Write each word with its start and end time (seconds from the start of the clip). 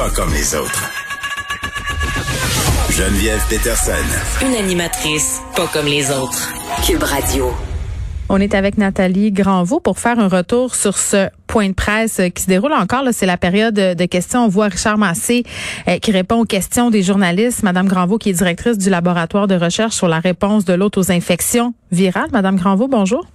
Pas 0.00 0.08
comme 0.08 0.32
les 0.32 0.54
autres. 0.54 0.90
Geneviève 2.90 3.42
Peterson. 3.50 3.92
Une 4.40 4.54
animatrice 4.54 5.42
pas 5.54 5.66
comme 5.66 5.84
les 5.84 6.10
autres. 6.10 6.54
Cube 6.86 7.02
Radio. 7.02 7.52
On 8.30 8.40
est 8.40 8.54
avec 8.54 8.78
Nathalie 8.78 9.30
Granvaux 9.30 9.78
pour 9.78 9.98
faire 9.98 10.18
un 10.18 10.28
retour 10.28 10.74
sur 10.74 10.96
ce 10.96 11.28
point 11.46 11.68
de 11.68 11.74
presse 11.74 12.18
qui 12.34 12.42
se 12.42 12.46
déroule 12.46 12.72
encore. 12.72 13.04
C'est 13.12 13.26
la 13.26 13.36
période 13.36 13.74
de 13.74 14.04
questions. 14.06 14.46
On 14.46 14.48
voit 14.48 14.68
Richard 14.68 14.96
Massé 14.96 15.42
euh, 15.86 15.98
qui 15.98 16.12
répond 16.12 16.40
aux 16.40 16.46
questions 16.46 16.88
des 16.88 17.02
journalistes. 17.02 17.62
Madame 17.62 17.86
Granvaux, 17.86 18.16
qui 18.16 18.30
est 18.30 18.32
directrice 18.32 18.78
du 18.78 18.88
laboratoire 18.88 19.48
de 19.48 19.54
recherche 19.54 19.96
sur 19.96 20.08
la 20.08 20.20
réponse 20.20 20.64
de 20.64 20.72
l'autre 20.72 20.98
aux 20.98 21.12
infections 21.12 21.74
virales. 21.92 22.30
Madame 22.32 22.56
Granvaux, 22.56 22.88
bonjour. 22.88 23.26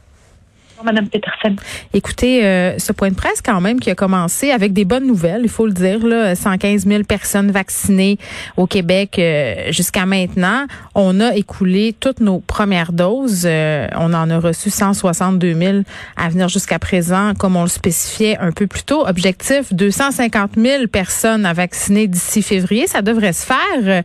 Madame 0.84 1.08
Peterson. 1.08 1.56
Écoutez, 1.94 2.46
euh, 2.46 2.78
ce 2.80 2.92
point 2.92 3.10
de 3.10 3.16
presse 3.16 3.42
quand 3.42 3.62
même 3.62 3.80
qui 3.80 3.90
a 3.90 3.96
commencé 3.96 4.52
avec 4.52 4.74
des 4.74 4.84
bonnes 4.86 5.08
nouvelles, 5.08 5.42
il 5.44 5.50
faut 5.50 5.66
le 5.66 5.72
dire, 5.72 6.06
là, 6.06 6.36
115 6.36 6.86
000 6.86 7.04
personnes 7.04 7.52
vaccinées 7.52 8.18
au 8.58 8.68
Québec 8.68 9.18
euh, 9.18 9.72
jusqu'à 9.72 10.06
maintenant. 10.06 10.66
On 10.94 11.20
a 11.22 11.36
écoulé 11.36 11.96
toutes 12.00 12.20
nos 12.20 12.40
premières 12.40 12.92
doses. 12.92 13.46
Euh, 13.46 13.88
on 13.96 14.14
en 14.14 14.30
a 14.30 14.40
reçu 14.40 14.70
162 14.70 15.54
000 15.54 15.78
à 16.18 16.30
venir 16.30 16.50
jusqu'à 16.50 16.80
présent, 16.80 17.34
comme 17.38 17.56
on 17.56 17.64
le 17.64 17.70
spécifiait 17.70 18.38
un 18.40 18.52
peu 18.52 18.68
plus 18.68 18.84
tôt. 18.84 19.08
Objectif 19.08 19.74
250 19.74 20.52
000 20.58 20.88
personnes 20.88 21.46
à 21.46 21.54
vacciner 21.54 22.08
d'ici 22.08 22.42
février, 22.42 22.88
ça 22.88 23.02
devrait 23.02 23.34
se 23.34 23.46
faire. 23.46 24.04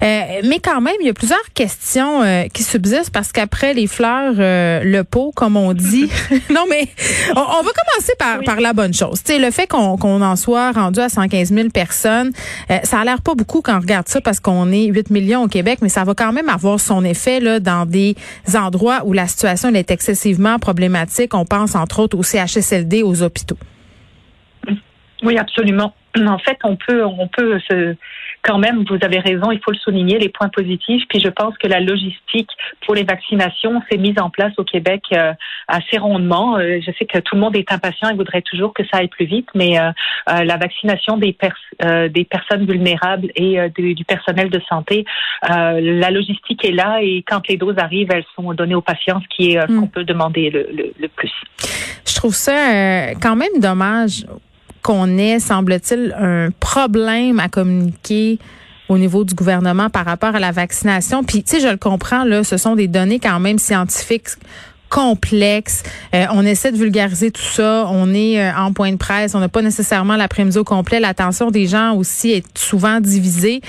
mais 0.00 0.58
quand 0.62 0.80
même, 0.80 0.94
il 1.00 1.06
y 1.06 1.10
a 1.10 1.14
plusieurs 1.14 1.38
questions 1.54 2.22
qui 2.52 2.62
subsistent 2.62 3.10
parce 3.10 3.32
qu'après 3.32 3.74
les 3.74 3.86
fleurs, 3.86 4.34
le 4.36 5.02
pot, 5.02 5.32
comme 5.34 5.56
on 5.56 5.72
dit. 5.72 5.99
non, 6.50 6.64
mais 6.68 6.88
on, 7.30 7.62
va 7.62 7.70
commencer 7.72 8.12
par, 8.18 8.40
par 8.44 8.60
la 8.60 8.72
bonne 8.72 8.94
chose. 8.94 9.22
le 9.28 9.50
fait 9.50 9.66
qu'on 9.66 10.22
en 10.22 10.36
soit 10.36 10.72
rendu 10.72 11.00
à 11.00 11.08
115 11.08 11.52
000 11.52 11.68
personnes, 11.70 12.32
euh, 12.70 12.78
ça 12.84 13.00
a 13.00 13.04
l'air 13.04 13.22
pas 13.22 13.34
beaucoup 13.34 13.62
quand 13.62 13.76
on 13.76 13.80
regarde 13.80 14.08
ça 14.08 14.20
parce 14.20 14.40
qu'on 14.40 14.70
est 14.72 14.86
8 14.86 15.10
millions 15.10 15.42
au 15.42 15.48
Québec, 15.48 15.78
mais 15.82 15.88
ça 15.88 16.04
va 16.04 16.14
quand 16.14 16.32
même 16.32 16.48
avoir 16.48 16.80
son 16.80 17.04
effet 17.04 17.40
là, 17.40 17.60
dans 17.60 17.86
des 17.86 18.14
endroits 18.54 19.02
où 19.04 19.12
la 19.12 19.26
situation 19.26 19.70
est 19.74 19.90
excessivement 19.90 20.58
problématique. 20.58 21.34
On 21.34 21.44
pense 21.44 21.74
entre 21.74 22.00
autres 22.00 22.18
au 22.18 22.22
CHSLD, 22.22 23.02
aux 23.02 23.22
hôpitaux. 23.22 23.58
Oui, 25.22 25.38
absolument. 25.38 25.94
En 26.16 26.38
fait, 26.38 26.58
on 26.64 26.76
peut, 26.76 27.04
on 27.04 27.28
peut 27.28 27.58
se, 27.68 27.94
quand 28.42 28.58
même, 28.58 28.84
vous 28.88 28.98
avez 29.02 29.18
raison, 29.18 29.50
il 29.50 29.60
faut 29.62 29.70
le 29.70 29.78
souligner, 29.78 30.18
les 30.18 30.28
points 30.28 30.48
positifs. 30.48 31.02
Puis 31.08 31.20
je 31.20 31.28
pense 31.28 31.56
que 31.58 31.66
la 31.66 31.80
logistique 31.80 32.48
pour 32.84 32.94
les 32.94 33.04
vaccinations 33.04 33.82
s'est 33.90 33.98
mise 33.98 34.18
en 34.18 34.30
place 34.30 34.52
au 34.56 34.64
Québec 34.64 35.02
euh, 35.12 35.32
assez 35.68 35.98
rondement. 35.98 36.56
Euh, 36.56 36.80
je 36.84 36.90
sais 36.98 37.04
que 37.04 37.18
tout 37.18 37.34
le 37.34 37.40
monde 37.40 37.56
est 37.56 37.70
impatient 37.70 38.08
et 38.08 38.14
voudrait 38.14 38.42
toujours 38.42 38.72
que 38.72 38.82
ça 38.84 38.98
aille 38.98 39.08
plus 39.08 39.26
vite, 39.26 39.48
mais 39.54 39.78
euh, 39.78 39.90
la 40.26 40.56
vaccination 40.56 41.16
des, 41.16 41.36
des 42.08 42.24
personnes 42.24 42.66
vulnérables 42.66 43.30
et 43.34 43.58
du, 43.76 44.04
personnel 44.04 44.50
de 44.50 44.60
santé, 44.68 45.04
la 45.42 46.10
logistique 46.10 46.64
est 46.64 46.72
là 46.72 46.98
et 47.02 47.22
quand 47.26 47.46
les 47.48 47.56
doses 47.56 47.78
arrivent, 47.78 48.10
elles 48.12 48.24
sont 48.34 48.52
données 48.54 48.74
aux 48.74 48.80
patients, 48.80 49.20
ce 49.20 49.36
qui 49.36 49.52
est 49.52 49.60
ce 49.60 49.78
qu'on 49.78 49.86
peut 49.86 50.04
demander 50.04 50.50
le, 50.50 50.68
le, 50.72 50.92
le 50.98 51.08
plus. 51.08 51.32
Je 52.06 52.14
trouve 52.14 52.34
ça 52.34 53.12
quand 53.20 53.36
même 53.36 53.60
dommage 53.60 54.24
qu'on 54.82 55.18
ait, 55.18 55.40
semble-t-il, 55.40 56.14
un 56.18 56.50
problème 56.58 57.40
à 57.40 57.48
communiquer 57.48 58.38
au 58.88 58.98
niveau 58.98 59.24
du 59.24 59.34
gouvernement 59.34 59.88
par 59.88 60.04
rapport 60.04 60.34
à 60.34 60.40
la 60.40 60.50
vaccination. 60.50 61.22
Puis, 61.22 61.44
tu 61.44 61.56
sais, 61.56 61.60
je 61.60 61.68
le 61.68 61.76
comprends, 61.76 62.24
là, 62.24 62.42
ce 62.42 62.56
sont 62.56 62.74
des 62.74 62.88
données 62.88 63.20
quand 63.20 63.38
même 63.38 63.58
scientifiques 63.58 64.30
complexe. 64.90 65.84
Euh, 66.14 66.26
on 66.32 66.44
essaie 66.44 66.72
de 66.72 66.76
vulgariser 66.76 67.30
tout 67.30 67.40
ça. 67.40 67.86
On 67.88 68.12
est 68.12 68.40
euh, 68.40 68.52
en 68.54 68.72
point 68.72 68.90
de 68.90 68.96
presse. 68.96 69.34
On 69.34 69.40
n'a 69.40 69.48
pas 69.48 69.62
nécessairement 69.62 70.16
l'après-midi 70.16 70.58
au 70.58 70.64
complet. 70.64 70.98
L'attention 70.98 71.50
des 71.50 71.66
gens 71.66 71.94
aussi 71.94 72.32
est 72.32 72.58
souvent 72.58 73.00
divisée. 73.00 73.62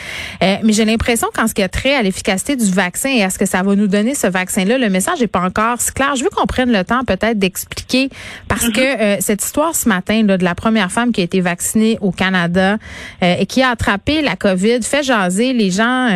Euh, 0.44 0.58
mais 0.64 0.74
j'ai 0.74 0.84
l'impression 0.84 1.28
qu'en 1.34 1.48
ce 1.48 1.54
qui 1.54 1.62
a 1.62 1.70
trait 1.70 1.96
à 1.96 2.02
l'efficacité 2.02 2.56
du 2.56 2.70
vaccin 2.72 3.10
et 3.10 3.24
à 3.24 3.30
ce 3.30 3.38
que 3.38 3.46
ça 3.46 3.62
va 3.62 3.76
nous 3.76 3.88
donner 3.88 4.16
ce 4.16 4.28
vaccin-là, 4.28 4.80
le 4.80 4.90
message 4.90 5.22
n'est 5.22 5.28
pas 5.28 5.42
encore 5.42 5.78
clair. 5.94 6.16
Je 6.16 6.24
veux 6.24 6.30
qu'on 6.32 6.48
prenne 6.48 6.72
le 6.72 6.84
temps 6.84 7.04
peut-être 7.06 7.38
d'expliquer 7.38 8.10
parce 8.48 8.70
que 8.70 9.18
mm-hmm. 9.18 9.22
cette 9.22 9.44
histoire 9.44 9.76
ce 9.76 9.88
matin 9.88 10.24
là, 10.24 10.38
de 10.38 10.44
la 10.44 10.56
première 10.56 10.92
femme 10.92 11.12
qui 11.12 11.22
a 11.22 11.24
été 11.24 11.40
vaccinée 11.40 12.00
au 12.02 12.12
Canada 12.12 12.78
et 13.22 13.46
qui 13.46 13.62
a 13.62 13.70
attrapé 13.70 14.22
la 14.22 14.36
COVID 14.36 14.82
fait 14.82 15.04
jaser 15.04 15.54
les 15.54 15.70
gens. 15.70 16.08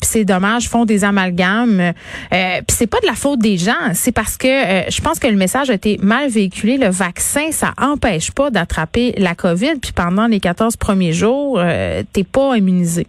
puis 0.00 0.10
c'est 0.10 0.24
dommage, 0.24 0.68
font 0.68 0.84
des 0.84 1.04
amalgames. 1.04 1.92
puis 2.30 2.62
c'est 2.68 2.86
pas 2.86 3.00
de 3.00 3.06
la 3.06 3.14
faute 3.14 3.40
des 3.40 3.56
gens, 3.56 3.72
c'est 3.94 4.12
parce 4.12 4.36
que 4.36 4.41
euh, 4.48 4.82
je 4.88 5.00
pense 5.00 5.18
que 5.18 5.26
le 5.26 5.36
message 5.36 5.70
a 5.70 5.74
été 5.74 5.98
mal 6.02 6.28
véhiculé. 6.28 6.78
Le 6.78 6.88
vaccin, 6.88 7.52
ça 7.52 7.74
empêche 7.80 8.30
pas 8.30 8.50
d'attraper 8.50 9.14
la 9.18 9.34
COVID. 9.34 9.76
Puis 9.80 9.92
pendant 9.92 10.26
les 10.26 10.40
14 10.40 10.76
premiers 10.76 11.12
jours, 11.12 11.58
euh, 11.58 12.02
t'es 12.12 12.24
pas 12.24 12.56
immunisé. 12.56 13.06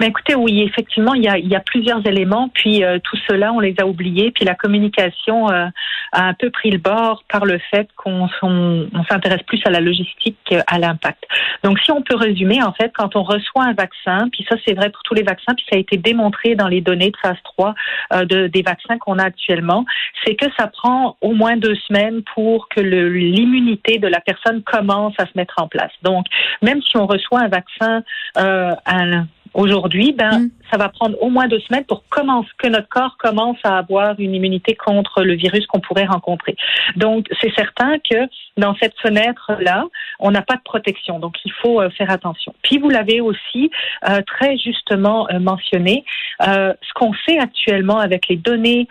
Mais 0.00 0.06
écoutez, 0.08 0.34
oui, 0.34 0.62
effectivement, 0.62 1.14
il 1.14 1.24
y 1.24 1.28
a, 1.28 1.38
il 1.38 1.48
y 1.48 1.56
a 1.56 1.60
plusieurs 1.60 2.06
éléments, 2.06 2.48
puis 2.54 2.84
euh, 2.84 2.98
tout 3.02 3.16
cela, 3.28 3.52
on 3.52 3.60
les 3.60 3.74
a 3.80 3.86
oubliés, 3.86 4.30
puis 4.30 4.44
la 4.44 4.54
communication 4.54 5.50
euh, 5.50 5.66
a 6.12 6.24
un 6.24 6.34
peu 6.34 6.50
pris 6.50 6.70
le 6.70 6.78
bord 6.78 7.24
par 7.28 7.44
le 7.44 7.58
fait 7.70 7.88
qu'on 7.96 8.28
on, 8.42 8.88
s'intéresse 9.10 9.42
plus 9.42 9.60
à 9.64 9.70
la 9.70 9.80
logistique 9.80 10.36
qu'à 10.44 10.78
l'impact. 10.78 11.24
Donc, 11.64 11.78
si 11.80 11.90
on 11.90 12.02
peut 12.02 12.16
résumer, 12.16 12.62
en 12.62 12.72
fait, 12.72 12.92
quand 12.94 13.16
on 13.16 13.22
reçoit 13.22 13.64
un 13.64 13.74
vaccin, 13.74 14.28
puis 14.32 14.46
ça, 14.48 14.56
c'est 14.66 14.74
vrai 14.74 14.90
pour 14.90 15.02
tous 15.02 15.14
les 15.14 15.22
vaccins, 15.22 15.54
puis 15.54 15.64
ça 15.70 15.76
a 15.76 15.78
été 15.78 15.96
démontré 15.96 16.54
dans 16.54 16.68
les 16.68 16.80
données 16.80 17.10
de 17.10 17.16
phase 17.20 17.38
3 17.44 17.74
euh, 18.12 18.24
de, 18.24 18.46
des 18.46 18.62
vaccins 18.62 18.98
qu'on 18.98 19.18
a 19.18 19.24
actuellement, 19.24 19.84
c'est 20.24 20.34
que 20.34 20.46
ça 20.58 20.68
prend 20.68 21.16
au 21.20 21.32
moins 21.32 21.56
deux 21.56 21.76
semaines 21.86 22.22
pour 22.34 22.68
que 22.68 22.80
l'immunité 22.80 23.98
de 23.98 24.08
la 24.08 24.20
personne 24.20 24.62
commence 24.62 25.14
à 25.18 25.26
se 25.26 25.32
mettre 25.34 25.54
en 25.58 25.68
place. 25.68 25.92
Donc, 26.02 26.26
même 26.62 26.80
si 26.82 26.96
on 26.96 27.06
reçoit 27.06 27.40
un 27.40 27.48
vaccin 27.48 28.02
euh, 28.36 28.74
un, 28.86 29.26
Aujourd'hui, 29.54 30.12
ben, 30.12 30.38
mm. 30.38 30.50
Ça 30.70 30.78
va 30.78 30.88
prendre 30.88 31.20
au 31.22 31.30
moins 31.30 31.48
deux 31.48 31.60
semaines 31.60 31.84
pour 31.84 32.02
que 32.08 32.68
notre 32.68 32.88
corps 32.88 33.16
commence 33.18 33.58
à 33.64 33.78
avoir 33.78 34.18
une 34.18 34.34
immunité 34.34 34.74
contre 34.74 35.22
le 35.22 35.34
virus 35.34 35.66
qu'on 35.66 35.80
pourrait 35.80 36.06
rencontrer. 36.06 36.56
Donc, 36.96 37.26
c'est 37.40 37.54
certain 37.54 37.98
que 37.98 38.28
dans 38.56 38.74
cette 38.76 38.94
fenêtre-là, 39.00 39.84
on 40.18 40.30
n'a 40.30 40.42
pas 40.42 40.56
de 40.56 40.62
protection. 40.62 41.18
Donc, 41.18 41.36
il 41.44 41.52
faut 41.52 41.80
euh, 41.80 41.90
faire 41.90 42.10
attention. 42.10 42.54
Puis, 42.62 42.78
vous 42.78 42.88
l'avez 42.88 43.20
aussi 43.20 43.70
euh, 44.08 44.20
très 44.26 44.56
justement 44.58 45.28
euh, 45.30 45.38
mentionné. 45.38 46.04
ce 46.40 46.92
qu'on 46.94 47.12
sait 47.26 47.38
actuellement 47.38 47.98
avec 47.98 48.28
les 48.28 48.36
données 48.36 48.86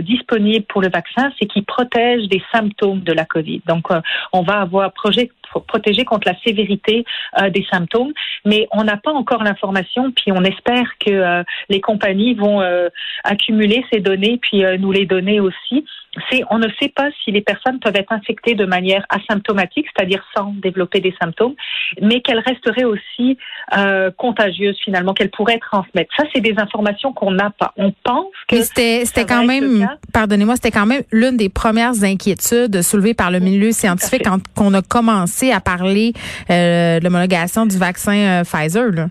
disponibles 0.00 0.64
pour 0.66 0.80
le 0.80 0.88
vaccin, 0.88 1.32
c'est 1.38 1.46
qu'il 1.46 1.64
protège 1.64 2.28
des 2.28 2.42
symptômes 2.52 3.00
de 3.00 3.12
la 3.12 3.24
COVID. 3.24 3.62
Donc, 3.66 3.88
on 4.32 4.42
va 4.42 4.60
avoir 4.60 4.92
projet 4.92 5.30
protéger 5.68 6.04
contre 6.04 6.26
la 6.28 6.38
sévérité 6.40 7.04
des 7.50 7.66
symptômes, 7.70 8.12
mais 8.44 8.66
on 8.72 8.84
n'a 8.84 8.96
pas 8.96 9.12
encore 9.12 9.42
l'information, 9.42 10.10
puis 10.12 10.32
on 10.32 10.42
espère 10.44 10.96
que 10.98 11.10
euh, 11.22 11.42
les 11.68 11.80
compagnies 11.80 12.34
vont 12.34 12.60
euh, 12.60 12.88
accumuler 13.24 13.84
ces 13.92 14.00
données, 14.00 14.38
puis 14.40 14.62
nous 14.78 14.92
les 14.92 15.06
donner 15.06 15.40
aussi 15.40 15.84
c'est 16.30 16.42
on 16.50 16.58
ne 16.58 16.68
sait 16.80 16.88
pas 16.88 17.08
si 17.22 17.30
les 17.30 17.40
personnes 17.40 17.78
peuvent 17.80 17.96
être 17.96 18.12
infectées 18.12 18.54
de 18.54 18.64
manière 18.64 19.04
asymptomatique, 19.08 19.86
c'est-à-dire 19.94 20.22
sans 20.36 20.52
développer 20.62 21.00
des 21.00 21.14
symptômes, 21.20 21.54
mais 22.00 22.20
qu'elles 22.20 22.40
resteraient 22.40 22.84
aussi 22.84 23.38
euh, 23.76 24.10
contagieuses 24.16 24.76
finalement, 24.84 25.14
qu'elles 25.14 25.30
pourraient 25.30 25.58
transmettre. 25.58 26.10
Ça, 26.16 26.24
c'est 26.34 26.40
des 26.40 26.54
informations 26.58 27.12
qu'on 27.12 27.30
n'a 27.30 27.50
pas. 27.50 27.72
On 27.76 27.92
pense 28.04 28.26
que 28.48 28.62
c'était 28.62 29.04
c'était 29.04 29.24
quand 29.24 29.46
même, 29.46 29.88
pardonnez-moi, 30.12 30.56
c'était 30.56 30.70
quand 30.70 30.86
même 30.86 31.02
l'une 31.12 31.36
des 31.36 31.48
premières 31.48 32.02
inquiétudes 32.04 32.82
soulevées 32.82 33.14
par 33.14 33.30
le 33.30 33.40
milieu 33.40 33.72
scientifique 33.72 34.24
quand 34.24 34.40
on 34.58 34.74
a 34.74 34.82
commencé 34.82 35.50
à 35.50 35.60
parler 35.60 36.12
euh, 36.50 36.98
de 36.98 37.04
l'homologation 37.04 37.66
du 37.66 37.78
vaccin 37.78 38.42
euh, 38.42 38.44
Pfizer. 38.44 38.90
Là. 38.90 39.06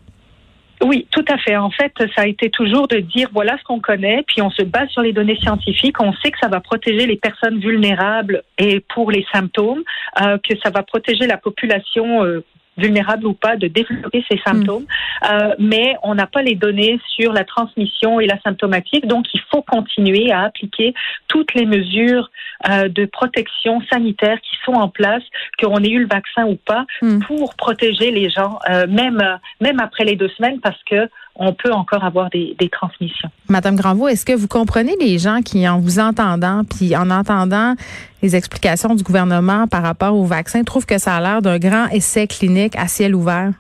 Oui, 0.83 1.07
tout 1.11 1.25
à 1.27 1.37
fait. 1.37 1.55
En 1.55 1.69
fait, 1.69 1.93
ça 2.15 2.23
a 2.23 2.27
été 2.27 2.49
toujours 2.49 2.87
de 2.87 2.97
dire 2.97 3.29
voilà 3.31 3.57
ce 3.57 3.63
qu'on 3.63 3.79
connaît, 3.79 4.23
puis 4.27 4.41
on 4.41 4.49
se 4.49 4.63
base 4.63 4.89
sur 4.89 5.03
les 5.03 5.13
données 5.13 5.37
scientifiques. 5.37 6.01
On 6.01 6.13
sait 6.13 6.31
que 6.31 6.39
ça 6.41 6.47
va 6.47 6.59
protéger 6.59 7.05
les 7.05 7.17
personnes 7.17 7.59
vulnérables 7.59 8.41
et 8.57 8.79
pour 8.79 9.11
les 9.11 9.25
symptômes, 9.31 9.83
euh, 10.21 10.37
que 10.37 10.57
ça 10.63 10.71
va 10.71 10.81
protéger 10.81 11.27
la 11.27 11.37
population 11.37 12.25
euh, 12.25 12.43
vulnérable 12.77 13.25
ou 13.25 13.33
pas 13.33 13.57
de 13.57 13.67
développer 13.67 14.23
ces 14.29 14.39
symptômes, 14.45 14.84
mm. 14.84 15.25
euh, 15.31 15.55
mais 15.59 15.96
on 16.03 16.16
n'a 16.16 16.28
pas 16.28 16.41
les 16.41 16.55
données 16.55 16.99
sur 17.16 17.34
la 17.34 17.43
transmission 17.43 18.19
et 18.19 18.28
la 18.28 18.40
symptomatique, 18.41 19.07
donc 19.07 19.25
il 19.34 19.41
faut 19.51 19.61
continuer 19.61 20.31
à 20.31 20.43
appliquer 20.43 20.93
toutes 21.28 21.53
les 21.53 21.66
mesures 21.66 22.31
euh, 22.69 22.87
de 22.87 23.05
protection 23.05 23.81
sanitaire 23.91 24.40
qui 24.41 24.57
sont 24.66 24.73
en 24.73 24.90
place, 24.90 25.23
qu'on 25.59 25.84
ait 25.84 25.90
eu 25.90 25.99
le 25.99 26.07
vaccin 26.07 26.46
ou 26.46 26.55
pas, 26.55 26.85
mm. 27.01 27.19
pour 27.19 27.55
protéger 27.55 28.11
les 28.11 28.29
gens, 28.29 28.59
euh, 28.69 28.87
même 28.87 29.22
même 29.59 29.79
après 29.79 30.05
les 30.05 30.16
deux 30.16 30.29
semaines, 30.29 30.59
parce 30.59 30.81
que 30.84 31.09
on 31.35 31.53
peut 31.53 31.72
encore 31.72 32.03
avoir 32.03 32.29
des, 32.29 32.55
des 32.59 32.69
transmissions. 32.69 33.29
Madame 33.49 33.75
Granvaux, 33.75 34.07
est-ce 34.07 34.25
que 34.25 34.33
vous 34.33 34.47
comprenez 34.47 34.95
les 34.99 35.17
gens 35.17 35.41
qui, 35.41 35.67
en 35.67 35.79
vous 35.79 35.99
entendant, 35.99 36.63
puis 36.63 36.95
en 36.95 37.09
entendant 37.09 37.73
les 38.22 38.35
explications 38.35 38.95
du 38.95 39.03
gouvernement 39.03 39.67
par 39.67 39.81
rapport 39.81 40.16
au 40.16 40.25
vaccin, 40.25 40.63
trouvent 40.63 40.85
que 40.85 40.97
ça 40.97 41.16
a 41.16 41.22
l'air 41.22 41.41
d'un 41.41 41.57
grand 41.57 41.87
essai 41.87 42.28
clinique 42.28 42.75
à 42.78 42.87
ciel 42.87 43.16
ouvert? 43.16 43.51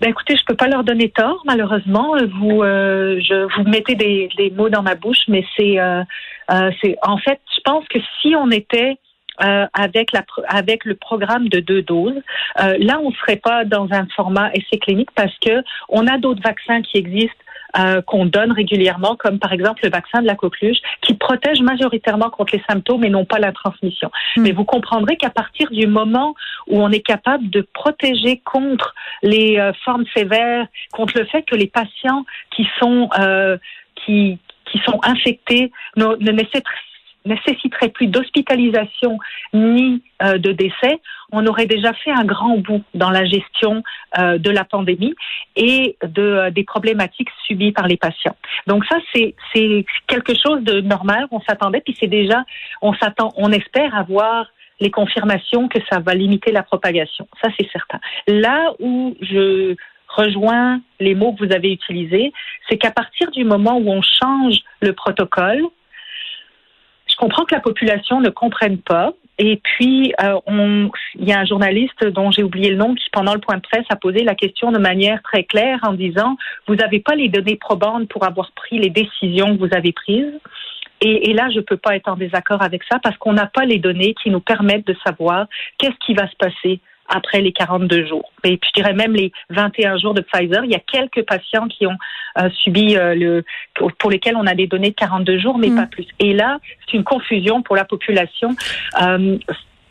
Ben 0.00 0.10
écoutez, 0.10 0.34
je 0.36 0.44
peux 0.44 0.56
pas 0.56 0.66
leur 0.66 0.82
donner 0.82 1.10
tort, 1.10 1.40
malheureusement. 1.44 2.16
Vous, 2.40 2.62
euh, 2.62 3.20
je 3.20 3.46
vous 3.56 3.70
mettez 3.70 3.94
des, 3.94 4.28
des, 4.36 4.50
mots 4.50 4.68
dans 4.68 4.82
ma 4.82 4.96
bouche, 4.96 5.20
mais 5.28 5.44
c'est, 5.56 5.78
euh, 5.78 6.02
euh, 6.50 6.70
c'est, 6.80 6.96
en 7.02 7.18
fait, 7.18 7.40
je 7.54 7.60
pense 7.64 7.86
que 7.86 8.00
si 8.20 8.34
on 8.34 8.50
était 8.50 8.96
euh, 9.40 9.66
avec, 9.72 10.12
la, 10.12 10.24
avec 10.48 10.84
le 10.84 10.94
programme 10.94 11.48
de 11.48 11.60
deux 11.60 11.82
doses. 11.82 12.20
Euh, 12.60 12.76
là, 12.78 13.00
on 13.02 13.10
ne 13.10 13.14
serait 13.14 13.36
pas 13.36 13.64
dans 13.64 13.88
un 13.92 14.06
format 14.14 14.50
essai 14.52 14.78
clinique 14.78 15.10
parce 15.14 15.36
que 15.38 15.62
on 15.88 16.06
a 16.06 16.18
d'autres 16.18 16.42
vaccins 16.42 16.82
qui 16.82 16.98
existent 16.98 17.42
euh, 17.78 18.02
qu'on 18.02 18.26
donne 18.26 18.52
régulièrement, 18.52 19.16
comme 19.16 19.38
par 19.38 19.50
exemple 19.54 19.80
le 19.82 19.88
vaccin 19.88 20.20
de 20.20 20.26
la 20.26 20.34
coqueluche, 20.34 20.76
qui 21.00 21.14
protège 21.14 21.62
majoritairement 21.62 22.28
contre 22.28 22.54
les 22.54 22.62
symptômes 22.68 23.02
et 23.02 23.08
non 23.08 23.24
pas 23.24 23.38
la 23.38 23.52
transmission. 23.52 24.10
Hmm. 24.36 24.42
Mais 24.42 24.52
vous 24.52 24.64
comprendrez 24.64 25.16
qu'à 25.16 25.30
partir 25.30 25.70
du 25.70 25.86
moment 25.86 26.34
où 26.66 26.82
on 26.82 26.90
est 26.90 27.00
capable 27.00 27.48
de 27.48 27.66
protéger 27.72 28.42
contre 28.44 28.94
les 29.22 29.58
euh, 29.58 29.72
formes 29.86 30.04
sévères, 30.14 30.66
contre 30.92 31.18
le 31.18 31.24
fait 31.24 31.44
que 31.44 31.54
les 31.54 31.66
patients 31.66 32.26
qui 32.54 32.68
sont 32.78 33.08
euh, 33.18 33.56
qui 34.04 34.38
qui 34.70 34.78
sont 34.86 35.00
infectés 35.02 35.72
ne, 35.96 36.16
ne 36.16 36.32
nécessiterait 37.24 37.90
plus 37.90 38.06
d'hospitalisation 38.06 39.18
ni 39.52 40.02
euh, 40.22 40.38
de 40.38 40.52
décès, 40.52 41.00
on 41.30 41.46
aurait 41.46 41.66
déjà 41.66 41.92
fait 41.92 42.10
un 42.10 42.24
grand 42.24 42.58
bout 42.58 42.82
dans 42.94 43.10
la 43.10 43.24
gestion 43.24 43.82
euh, 44.18 44.38
de 44.38 44.50
la 44.50 44.64
pandémie 44.64 45.14
et 45.56 45.96
de, 46.02 46.22
euh, 46.22 46.50
des 46.50 46.64
problématiques 46.64 47.30
subies 47.46 47.72
par 47.72 47.86
les 47.86 47.96
patients. 47.96 48.36
Donc 48.66 48.84
ça, 48.86 48.96
c'est 49.14 49.34
quelque 50.06 50.34
chose 50.34 50.62
de 50.62 50.80
normal. 50.80 51.26
On 51.30 51.40
s'attendait, 51.40 51.80
puis 51.80 51.96
c'est 51.98 52.08
déjà, 52.08 52.44
on 52.80 52.94
s'attend, 52.94 53.32
on 53.36 53.50
espère 53.50 53.96
avoir 53.96 54.46
les 54.80 54.90
confirmations 54.90 55.68
que 55.68 55.78
ça 55.90 56.00
va 56.00 56.14
limiter 56.14 56.50
la 56.50 56.62
propagation. 56.62 57.26
Ça, 57.40 57.48
c'est 57.58 57.68
certain. 57.70 58.00
Là 58.26 58.72
où 58.80 59.16
je 59.20 59.76
rejoins 60.08 60.80
les 61.00 61.14
mots 61.14 61.32
que 61.32 61.46
vous 61.46 61.52
avez 61.52 61.72
utilisés, 61.72 62.32
c'est 62.68 62.76
qu'à 62.76 62.90
partir 62.90 63.30
du 63.30 63.44
moment 63.44 63.78
où 63.78 63.90
on 63.90 64.02
change 64.02 64.58
le 64.80 64.92
protocole, 64.92 65.62
comprends 67.22 67.44
que 67.44 67.54
la 67.54 67.60
population 67.60 68.20
ne 68.20 68.30
comprenne 68.30 68.78
pas. 68.78 69.12
Et 69.38 69.60
puis, 69.62 70.12
euh, 70.20 70.88
il 71.14 71.28
y 71.28 71.32
a 71.32 71.38
un 71.38 71.44
journaliste 71.44 72.04
dont 72.08 72.32
j'ai 72.32 72.42
oublié 72.42 72.70
le 72.70 72.76
nom 72.76 72.94
qui, 72.96 73.08
pendant 73.12 73.32
le 73.32 73.40
point 73.40 73.56
de 73.56 73.62
presse, 73.62 73.86
a 73.90 73.96
posé 73.96 74.24
la 74.24 74.34
question 74.34 74.72
de 74.72 74.78
manière 74.78 75.22
très 75.22 75.44
claire 75.44 75.78
en 75.82 75.92
disant 75.92 76.36
Vous 76.66 76.74
n'avez 76.74 76.98
pas 76.98 77.14
les 77.14 77.28
données 77.28 77.56
probantes 77.56 78.08
pour 78.08 78.26
avoir 78.26 78.50
pris 78.52 78.78
les 78.78 78.90
décisions 78.90 79.56
que 79.56 79.60
vous 79.60 79.74
avez 79.74 79.92
prises? 79.92 80.34
Et 81.04 81.32
là, 81.32 81.50
je 81.50 81.56
ne 81.56 81.62
peux 81.62 81.76
pas 81.76 81.96
être 81.96 82.06
en 82.06 82.14
désaccord 82.14 82.62
avec 82.62 82.82
ça 82.88 83.00
parce 83.02 83.16
qu'on 83.16 83.32
n'a 83.32 83.46
pas 83.46 83.64
les 83.64 83.78
données 83.78 84.14
qui 84.22 84.30
nous 84.30 84.38
permettent 84.38 84.86
de 84.86 84.94
savoir 85.04 85.46
qu'est-ce 85.78 85.98
qui 86.06 86.14
va 86.14 86.28
se 86.28 86.36
passer 86.36 86.78
après 87.12 87.40
les 87.40 87.52
42 87.52 88.06
jours. 88.06 88.32
Et 88.44 88.56
puis, 88.56 88.70
je 88.74 88.80
dirais 88.80 88.94
même 88.94 89.14
les 89.14 89.32
21 89.50 89.98
jours 89.98 90.14
de 90.14 90.22
Pfizer. 90.22 90.64
Il 90.64 90.70
y 90.70 90.74
a 90.74 90.80
quelques 90.80 91.22
patients 91.26 91.68
qui 91.68 91.86
ont 91.86 91.96
euh, 92.38 92.48
subi 92.62 92.96
euh, 92.96 93.14
le, 93.14 93.44
pour 93.98 94.10
lesquels 94.10 94.36
on 94.36 94.46
a 94.46 94.54
des 94.54 94.66
données 94.66 94.90
de 94.90 94.94
42 94.94 95.38
jours, 95.38 95.58
mais 95.58 95.68
mm. 95.68 95.76
pas 95.76 95.86
plus. 95.86 96.06
Et 96.18 96.32
là, 96.32 96.58
c'est 96.86 96.96
une 96.96 97.04
confusion 97.04 97.62
pour 97.62 97.76
la 97.76 97.84
population 97.84 98.50
euh, 99.00 99.38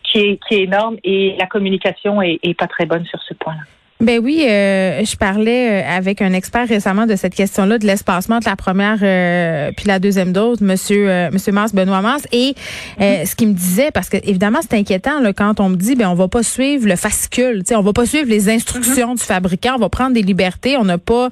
qui, 0.03 0.19
est, 0.19 0.39
qui 0.47 0.55
est 0.55 0.63
énorme 0.63 0.97
et 1.03 1.35
la 1.37 1.45
communication 1.45 2.21
est, 2.21 2.39
est 2.43 2.57
pas 2.57 2.67
très 2.67 2.85
bonne 2.85 3.05
sur 3.05 3.21
ce 3.21 3.33
point-là. 3.35 3.61
Ben 4.01 4.19
oui, 4.19 4.45
euh, 4.49 5.05
je 5.05 5.15
parlais 5.15 5.83
euh, 5.83 5.97
avec 5.97 6.23
un 6.23 6.33
expert 6.33 6.67
récemment 6.67 7.05
de 7.05 7.15
cette 7.15 7.35
question-là 7.35 7.77
de 7.77 7.85
l'espacement 7.85 8.39
de 8.39 8.45
la 8.45 8.55
première 8.55 8.97
euh, 9.03 9.71
puis 9.77 9.85
la 9.87 9.99
deuxième 9.99 10.33
dose, 10.33 10.59
Monsieur 10.59 11.07
euh, 11.07 11.29
Monsieur 11.31 11.51
Mars 11.51 11.71
Benoît 11.71 12.01
Mars, 12.01 12.23
et 12.31 12.55
mm-hmm. 12.99 13.27
ce 13.27 13.35
qu'il 13.35 13.49
me 13.49 13.53
disait, 13.53 13.91
parce 13.91 14.09
que 14.09 14.17
évidemment 14.23 14.57
c'est 14.63 14.75
inquiétant 14.75 15.19
là, 15.19 15.33
quand 15.33 15.59
on 15.59 15.69
me 15.69 15.75
dit 15.75 15.95
ben 15.95 16.07
on 16.07 16.15
va 16.15 16.27
pas 16.27 16.41
suivre 16.41 16.87
le 16.87 16.95
fascicule, 16.95 17.59
tu 17.59 17.69
sais, 17.69 17.75
on 17.75 17.83
va 17.83 17.93
pas 17.93 18.07
suivre 18.07 18.27
les 18.27 18.49
instructions 18.49 19.13
mm-hmm. 19.13 19.19
du 19.19 19.23
fabricant, 19.23 19.75
on 19.75 19.79
va 19.79 19.89
prendre 19.89 20.15
des 20.15 20.23
libertés, 20.23 20.77
on 20.77 20.85
n'a 20.85 20.97
pas 20.97 21.29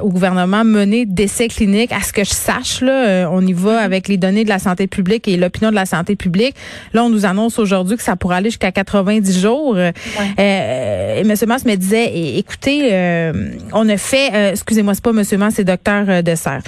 au 0.00 0.08
gouvernement 0.08 0.64
mené 0.64 1.04
d'essais 1.04 1.48
cliniques, 1.48 1.92
à 1.92 2.00
ce 2.00 2.14
que 2.14 2.24
je 2.24 2.30
sache 2.30 2.80
là, 2.80 3.28
on 3.30 3.46
y 3.46 3.52
va 3.52 3.72
mm-hmm. 3.72 3.84
avec 3.84 4.08
les 4.08 4.16
données 4.16 4.44
de 4.44 4.48
la 4.48 4.58
santé 4.58 4.86
publique 4.86 5.28
et 5.28 5.36
l'opinion 5.36 5.68
de 5.68 5.74
la 5.74 5.86
santé 5.86 6.16
publique. 6.16 6.54
Là, 6.94 7.04
on 7.04 7.10
nous 7.10 7.26
annonce 7.26 7.58
aujourd'hui 7.58 7.98
que 7.98 8.02
ça 8.02 8.16
pourrait 8.16 8.36
aller 8.36 8.50
jusqu'à 8.50 8.72
90 8.72 9.38
jours. 9.38 9.76
et 9.78 11.22
Monsieur 11.24 11.46
Mars 11.46 11.66
me 11.66 11.74
disait 11.74 12.05
écoutez, 12.14 12.90
euh, 12.92 13.50
on 13.72 13.88
a 13.88 13.96
fait, 13.96 14.30
euh, 14.34 14.50
excusez-moi, 14.52 14.94
c'est 14.94 15.04
pas 15.04 15.12
Monsieur 15.12 15.38
Mans, 15.38 15.50
c'est 15.50 15.64
Docteur 15.64 16.04
euh, 16.08 16.22
Dessert. 16.22 16.60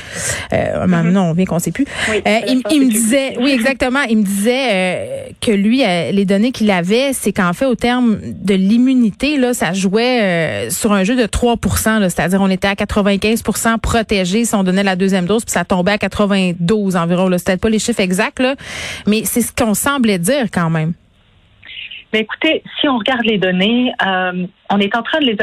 Euh, 0.52 0.86
mm-hmm. 0.86 1.10
Non, 1.10 1.32
bien 1.32 1.44
qu'on 1.44 1.58
sait 1.58 1.72
plus. 1.72 1.86
il, 2.08 2.80
me 2.80 2.90
disait, 2.90 3.36
oui, 3.40 3.50
exactement, 3.50 4.02
il 4.08 4.18
me 4.18 4.22
disait 4.22 5.34
que 5.40 5.52
lui, 5.52 5.78
les 5.78 6.24
données 6.24 6.52
qu'il 6.52 6.70
avait, 6.70 7.12
c'est 7.12 7.32
qu'en 7.32 7.52
fait, 7.52 7.66
au 7.66 7.74
terme 7.74 8.18
de 8.22 8.54
l'immunité, 8.54 9.36
là, 9.36 9.54
ça 9.54 9.72
jouait 9.72 10.68
sur 10.70 10.92
un 10.92 11.04
jeu 11.04 11.16
de 11.16 11.24
3% 11.24 12.08
c'est-à-dire 12.08 12.40
on 12.40 12.50
était 12.50 12.68
à 12.68 12.74
95% 12.74 13.78
protégés 13.78 14.44
si 14.44 14.54
on 14.54 14.64
donnait 14.64 14.82
la 14.82 14.96
deuxième 14.96 15.26
dose, 15.26 15.44
puis 15.44 15.52
ça 15.52 15.64
tombait 15.64 15.92
à 15.92 15.98
92 15.98 16.96
environ. 16.96 17.30
C'était 17.38 17.56
pas 17.56 17.68
les 17.68 17.78
chiffres 17.78 18.00
exacts, 18.00 18.40
là, 18.40 18.54
mais 19.06 19.22
c'est 19.24 19.42
ce 19.42 19.52
qu'on 19.52 19.74
semblait 19.74 20.18
dire 20.18 20.46
quand 20.52 20.70
même. 20.70 20.92
Mais 22.12 22.20
écoutez, 22.20 22.62
si 22.80 22.88
on 22.88 22.98
regarde 22.98 23.24
les 23.24 23.38
données, 23.38 23.92
euh, 24.06 24.46
on 24.70 24.78
est 24.78 24.94
en 24.94 25.02
train 25.02 25.20
de 25.20 25.26
les, 25.26 25.36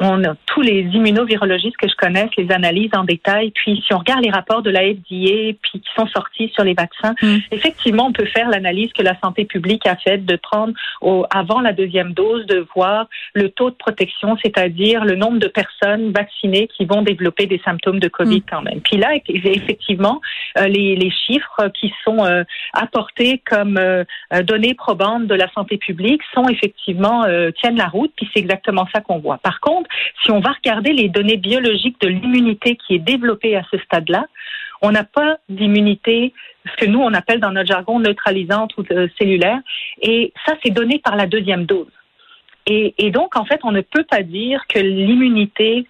on, 0.00 0.24
a 0.24 0.34
tous 0.46 0.60
les 0.60 0.82
immunovirologistes 0.92 1.76
que 1.76 1.88
je 1.88 1.96
connaisse 1.96 2.30
les 2.36 2.50
analysent 2.52 2.94
en 2.94 3.04
détail. 3.04 3.50
Puis 3.50 3.82
si 3.86 3.92
on 3.92 3.98
regarde 3.98 4.22
les 4.22 4.30
rapports 4.30 4.62
de 4.62 4.70
la 4.70 4.80
FDA, 4.82 5.56
puis 5.62 5.80
qui 5.80 5.90
sont 5.96 6.06
sortis 6.06 6.50
sur 6.54 6.62
les 6.62 6.74
vaccins, 6.74 7.14
mm. 7.22 7.38
effectivement, 7.50 8.06
on 8.06 8.12
peut 8.12 8.26
faire 8.26 8.48
l'analyse 8.48 8.92
que 8.92 9.02
la 9.02 9.18
santé 9.20 9.44
publique 9.44 9.86
a 9.86 9.96
faite 9.96 10.24
de 10.24 10.36
prendre 10.36 10.74
au, 11.00 11.26
avant 11.30 11.60
la 11.60 11.72
deuxième 11.72 12.12
dose, 12.12 12.46
de 12.46 12.66
voir 12.74 13.06
le 13.34 13.48
taux 13.48 13.70
de 13.70 13.74
protection, 13.74 14.36
c'est-à-dire 14.42 15.04
le 15.04 15.16
nombre 15.16 15.38
de 15.38 15.48
personnes 15.48 16.12
vaccinées 16.12 16.68
qui 16.68 16.84
vont 16.84 17.02
développer 17.02 17.46
des 17.46 17.60
symptômes 17.64 17.98
de 17.98 18.08
Covid 18.08 18.38
mm. 18.38 18.44
quand 18.48 18.62
même. 18.62 18.80
Puis 18.80 18.96
là, 18.96 19.10
effectivement, 19.26 20.20
euh, 20.58 20.68
les, 20.68 20.96
les, 20.96 21.10
chiffres 21.10 21.68
qui 21.80 21.92
sont 22.04 22.24
euh, 22.24 22.44
apportés 22.72 23.42
comme 23.44 23.76
euh, 23.78 24.04
données 24.42 24.74
probantes 24.74 25.26
de 25.26 25.34
la 25.34 25.50
santé 25.52 25.78
publique 25.78 26.22
sont 26.34 26.48
effectivement 26.48 27.24
tiennent 27.60 27.76
la 27.76 27.86
route. 27.86 28.12
Puis 28.16 28.28
c'est 28.34 28.42
exactement 28.52 28.86
ça 28.94 29.00
qu'on 29.00 29.18
voit. 29.18 29.38
Par 29.38 29.60
contre, 29.60 29.88
si 30.22 30.30
on 30.30 30.40
va 30.40 30.52
regarder 30.52 30.92
les 30.92 31.08
données 31.08 31.36
biologiques 31.36 32.00
de 32.00 32.08
l'immunité 32.08 32.76
qui 32.76 32.94
est 32.94 32.98
développée 32.98 33.56
à 33.56 33.62
ce 33.70 33.78
stade-là, 33.78 34.26
on 34.82 34.90
n'a 34.90 35.04
pas 35.04 35.38
d'immunité, 35.48 36.32
ce 36.66 36.84
que 36.84 36.90
nous, 36.90 37.00
on 37.00 37.14
appelle 37.14 37.40
dans 37.40 37.52
notre 37.52 37.68
jargon 37.68 38.00
neutralisante 38.00 38.76
ou 38.76 38.84
euh, 38.90 39.08
cellulaire. 39.18 39.60
Et 40.00 40.32
ça, 40.44 40.54
c'est 40.62 40.72
donné 40.72 40.98
par 40.98 41.16
la 41.16 41.26
deuxième 41.26 41.64
dose. 41.64 41.90
Et, 42.66 42.94
et 42.98 43.10
donc, 43.10 43.36
en 43.36 43.44
fait, 43.44 43.60
on 43.64 43.72
ne 43.72 43.80
peut 43.80 44.04
pas 44.04 44.22
dire 44.22 44.62
que 44.68 44.78
l'immunité 44.78 45.86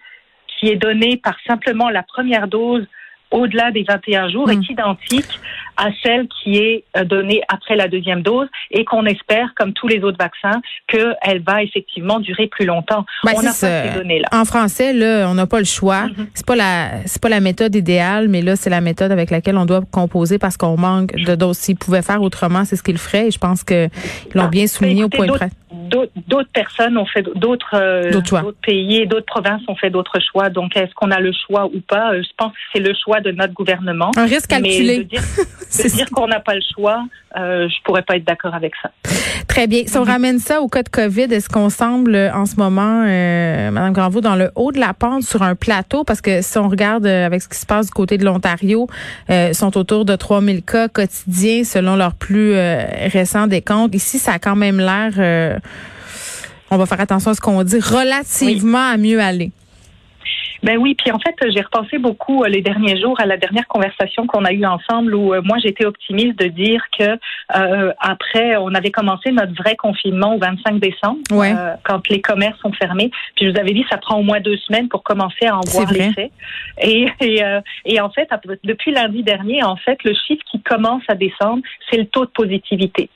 qui 0.47 0.69
est 0.69 0.75
donnée 0.75 1.17
par 1.17 1.35
simplement 1.45 1.89
la 1.89 2.03
première 2.03 2.47
dose 2.47 2.85
au-delà 3.31 3.71
des 3.71 3.83
21 3.83 4.29
jours 4.29 4.49
est 4.51 4.55
hmm. 4.55 4.65
identique 4.69 5.39
à 5.77 5.89
celle 6.01 6.27
qui 6.27 6.57
est 6.57 6.83
euh, 6.97 7.03
donnée 7.03 7.41
après 7.47 7.75
la 7.75 7.87
deuxième 7.87 8.21
dose 8.21 8.47
et 8.71 8.85
qu'on 8.85 9.05
espère, 9.05 9.53
comme 9.55 9.73
tous 9.73 9.87
les 9.87 10.03
autres 10.03 10.17
vaccins, 10.17 10.61
qu'elle 10.87 11.41
va 11.43 11.63
effectivement 11.63 12.19
durer 12.19 12.47
plus 12.47 12.65
longtemps. 12.65 13.05
Ben, 13.23 13.33
on 13.35 13.41
n'a 13.41 13.49
pas 13.49 13.53
ces 13.53 13.89
données-là. 13.95 14.27
En 14.31 14.45
français, 14.45 14.93
là, 14.93 15.27
on 15.29 15.33
n'a 15.33 15.47
pas 15.47 15.59
le 15.59 15.65
choix. 15.65 16.07
Mm-hmm. 16.07 16.27
C'est 16.33 16.45
pas 16.45 16.55
la, 16.55 16.89
c'est 17.05 17.21
pas 17.21 17.29
la 17.29 17.39
méthode 17.39 17.75
idéale, 17.75 18.27
mais 18.27 18.41
là, 18.41 18.55
c'est 18.55 18.69
la 18.69 18.81
méthode 18.81 19.11
avec 19.11 19.31
laquelle 19.31 19.57
on 19.57 19.65
doit 19.65 19.81
composer 19.91 20.37
parce 20.37 20.57
qu'on 20.57 20.77
manque 20.77 21.13
de 21.15 21.35
doses. 21.35 21.57
S'ils 21.57 21.77
pouvaient 21.77 22.01
faire 22.01 22.21
autrement, 22.21 22.65
c'est 22.65 22.75
ce 22.75 22.83
qu'ils 22.83 22.97
feraient. 22.97 23.27
Et 23.27 23.31
je 23.31 23.39
pense 23.39 23.63
qu'ils 23.63 23.89
l'ont 24.33 24.47
bien 24.47 24.67
souligné 24.67 25.03
au 25.03 25.09
point 25.09 25.27
de 25.27 25.31
près 25.31 25.49
d'autres 26.27 26.49
personnes 26.53 26.97
ont 26.97 27.05
fait 27.05 27.23
d'autres 27.35 27.75
euh, 27.75 28.11
d'autres 28.11 28.55
pays, 28.65 29.05
d'autres 29.07 29.25
provinces 29.25 29.61
ont 29.67 29.75
fait 29.75 29.89
d'autres 29.89 30.19
choix. 30.31 30.49
Donc, 30.49 30.75
est-ce 30.75 30.93
qu'on 30.95 31.11
a 31.11 31.19
le 31.19 31.31
choix 31.45 31.65
ou 31.65 31.79
pas? 31.81 32.13
Euh, 32.13 32.23
Je 32.23 32.29
pense 32.37 32.51
que 32.51 32.59
c'est 32.73 32.79
le 32.79 32.93
choix 32.93 33.21
de 33.21 33.31
notre 33.31 33.53
gouvernement. 33.53 34.11
Un 34.17 34.25
risque 34.25 34.49
calculé. 34.49 34.97
Mais 34.97 34.97
de 34.99 35.03
dire, 35.03 35.21
dire 35.95 36.09
qu'on 36.11 36.27
n'a 36.27 36.39
pas 36.39 36.55
le 36.55 36.61
choix, 36.73 37.03
euh, 37.35 37.67
je 37.67 37.75
pourrais 37.83 38.03
pas 38.03 38.17
être 38.17 38.25
d'accord 38.25 38.53
avec 38.53 38.73
ça. 38.81 38.91
Très 39.47 39.65
bien. 39.65 39.83
Si 39.87 39.97
on 39.97 40.01
mhm. 40.01 40.09
ramène 40.09 40.39
ça 40.39 40.61
au 40.61 40.67
cas 40.67 40.83
de 40.83 40.89
COVID, 40.89 41.33
est-ce 41.33 41.49
qu'on 41.49 41.69
semble 41.69 42.15
en 42.15 42.45
ce 42.45 42.57
moment, 42.57 43.05
euh, 43.07 43.71
Madame 43.71 43.93
Granvaux, 43.93 44.21
dans 44.21 44.35
le 44.35 44.51
haut 44.55 44.71
de 44.71 44.79
la 44.79 44.93
pente 44.93 45.23
sur 45.23 45.41
un 45.41 45.55
plateau? 45.55 46.03
Parce 46.03 46.21
que 46.21 46.41
si 46.41 46.57
on 46.59 46.69
regarde 46.69 47.07
avec 47.07 47.41
ce 47.41 47.49
qui 47.49 47.57
se 47.57 47.65
passe 47.65 47.87
du 47.87 47.91
côté 47.91 48.17
de 48.17 48.25
l'Ontario, 48.25 48.87
euh, 49.31 49.53
sont 49.53 49.75
autour 49.77 50.05
de 50.05 50.15
3000 50.15 50.63
cas 50.63 50.87
quotidiens 50.89 51.63
selon 51.63 51.95
leurs 51.95 52.13
plus 52.13 52.53
récents 52.53 53.47
décomptes. 53.47 53.95
Ici, 53.95 54.19
ça 54.19 54.33
a 54.33 54.39
quand 54.39 54.55
même 54.55 54.77
l'air 54.77 55.59
on 56.73 56.77
va 56.77 56.85
faire 56.85 57.01
attention 57.01 57.31
à 57.31 57.33
ce 57.33 57.41
qu'on 57.41 57.63
dit, 57.63 57.79
relativement 57.79 58.91
à 58.91 58.97
mieux 58.97 59.19
aller. 59.19 59.51
Ben 60.63 60.77
oui, 60.77 60.95
puis 60.95 61.11
en 61.11 61.19
fait, 61.19 61.35
j'ai 61.49 61.59
repensé 61.59 61.97
beaucoup 61.97 62.43
euh, 62.43 62.47
les 62.47 62.61
derniers 62.61 62.99
jours 62.99 63.19
à 63.19 63.25
la 63.25 63.35
dernière 63.35 63.67
conversation 63.67 64.25
qu'on 64.25 64.45
a 64.45 64.53
eue 64.53 64.65
ensemble 64.65 65.13
où 65.13 65.33
euh, 65.33 65.41
moi 65.43 65.57
j'étais 65.61 65.85
optimiste 65.85 66.39
de 66.39 66.47
dire 66.47 66.81
que 66.97 67.19
euh, 67.57 67.91
après 67.99 68.55
on 68.55 68.73
avait 68.73 68.89
commencé 68.89 69.31
notre 69.31 69.53
vrai 69.55 69.75
confinement 69.75 70.35
au 70.35 70.39
25 70.39 70.79
décembre 70.79 71.19
quand 71.83 72.07
les 72.07 72.21
commerces 72.21 72.57
sont 72.61 72.71
fermés. 72.71 73.11
Puis 73.35 73.45
je 73.45 73.51
vous 73.51 73.59
avais 73.59 73.73
dit 73.73 73.85
ça 73.89 73.97
prend 73.97 74.17
au 74.17 74.23
moins 74.23 74.39
deux 74.39 74.55
semaines 74.57 74.87
pour 74.87 75.03
commencer 75.03 75.45
à 75.47 75.57
en 75.57 75.61
voir 75.67 75.91
l'effet. 75.91 76.31
Et 76.81 77.07
et, 77.19 77.43
et 77.85 77.99
en 77.99 78.09
fait 78.09 78.29
depuis 78.63 78.93
lundi 78.93 79.21
dernier, 79.21 79.63
en 79.63 79.75
fait 79.75 80.01
le 80.05 80.13
chiffre 80.13 80.43
qui 80.49 80.61
commence 80.61 81.03
à 81.09 81.15
descendre, 81.15 81.61
c'est 81.89 81.97
le 81.97 82.05
taux 82.05 82.25
de 82.25 82.31
positivité 82.31 83.09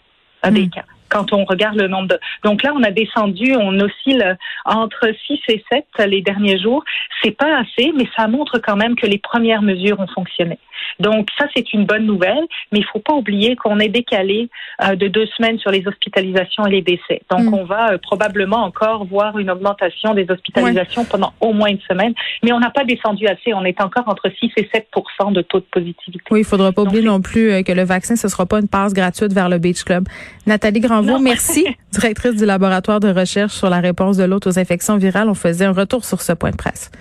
des 0.51 0.65
hmm. 0.65 0.69
cas. 0.69 0.83
Quand 1.09 1.33
on 1.33 1.45
regarde 1.45 1.79
le 1.79 1.87
nombre 1.87 2.07
de. 2.07 2.19
Donc 2.43 2.63
là, 2.63 2.73
on 2.75 2.83
a 2.83 2.91
descendu, 2.91 3.55
on 3.55 3.79
oscille 3.79 4.37
entre 4.65 5.09
6 5.27 5.39
et 5.49 5.63
7 5.71 5.85
les 6.07 6.21
derniers 6.21 6.59
jours. 6.59 6.83
C'est 7.23 7.31
pas 7.31 7.59
assez, 7.59 7.91
mais 7.95 8.07
ça 8.15 8.27
montre 8.27 8.59
quand 8.59 8.75
même 8.75 8.95
que 8.95 9.05
les 9.05 9.17
premières 9.17 9.61
mesures 9.61 9.99
ont 9.99 10.07
fonctionné. 10.07 10.59
Donc 10.99 11.27
ça, 11.37 11.45
c'est 11.55 11.73
une 11.73 11.85
bonne 11.85 12.05
nouvelle, 12.05 12.45
mais 12.71 12.79
il 12.79 12.85
faut 12.85 12.99
pas 12.99 13.13
oublier 13.13 13.55
qu'on 13.55 13.79
est 13.79 13.89
décalé 13.89 14.49
euh, 14.83 14.95
de 14.95 15.07
deux 15.07 15.27
semaines 15.37 15.59
sur 15.59 15.71
les 15.71 15.87
hospitalisations 15.87 16.65
et 16.65 16.71
les 16.71 16.81
décès. 16.81 17.21
Donc 17.29 17.43
mm. 17.43 17.53
on 17.53 17.65
va 17.65 17.93
euh, 17.93 17.97
probablement 17.97 18.63
encore 18.63 19.05
voir 19.05 19.37
une 19.37 19.49
augmentation 19.49 20.13
des 20.13 20.25
hospitalisations 20.29 21.05
pendant 21.05 21.33
au 21.39 21.53
moins 21.53 21.69
une 21.69 21.81
semaine, 21.81 22.13
mais 22.43 22.51
on 22.51 22.59
n'a 22.59 22.69
pas 22.69 22.83
descendu 22.83 23.27
assez. 23.27 23.53
On 23.53 23.65
est 23.65 23.79
encore 23.81 24.07
entre 24.07 24.29
6 24.39 24.51
et 24.57 24.69
7 24.73 24.87
de 25.31 25.41
taux 25.41 25.59
de 25.59 25.65
positivité. 25.71 26.23
Oui, 26.31 26.41
il 26.41 26.45
faudra 26.45 26.71
pas 26.71 26.83
oublier 26.83 27.03
non 27.03 27.21
plus 27.21 27.51
euh, 27.51 27.63
que 27.63 27.71
le 27.71 27.83
vaccin, 27.83 28.15
ce 28.15 28.27
sera 28.27 28.45
pas 28.45 28.59
une 28.59 28.67
passe 28.67 28.93
gratuite 28.93 29.33
vers 29.33 29.49
le 29.49 29.57
Beach 29.57 29.83
Club. 29.83 30.05
Nathalie 30.45 30.79
Granvaux, 31.01 31.19
merci, 31.19 31.65
directrice 31.91 32.35
du 32.35 32.45
laboratoire 32.45 32.99
de 32.99 33.09
recherche 33.09 33.53
sur 33.53 33.69
la 33.69 33.79
réponse 33.79 34.17
de 34.17 34.23
l'autre 34.23 34.49
aux 34.49 34.59
infections 34.59 34.97
virales. 34.97 35.29
On 35.29 35.33
faisait 35.33 35.65
un 35.65 35.73
retour 35.73 36.05
sur 36.05 36.21
ce 36.21 36.33
point 36.33 36.51
de 36.51 36.55
presse. 36.57 36.91